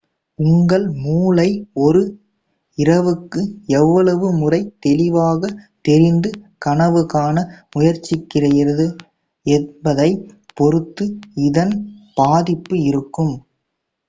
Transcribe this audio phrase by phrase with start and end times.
[0.39, 1.47] உங்கள் மூளை
[1.81, 2.01] ஒரு
[2.77, 3.41] இரவுக்கு
[3.75, 5.51] எவ்வளவு முறை தெளிவாக
[5.85, 6.29] தெரிந்து
[6.57, 7.35] கனவு காண
[7.75, 8.87] முயற்சிக்கிறது
[9.45, 10.25] என்பதைப்
[10.57, 11.07] பொறுத்து
[11.45, 11.75] இதன்
[12.17, 13.35] பாதிப்பு இருக்கும்